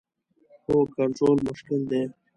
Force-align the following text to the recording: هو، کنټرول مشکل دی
هو، 0.65 0.77
کنټرول 0.95 1.37
مشکل 1.47 1.79
دی 1.91 2.01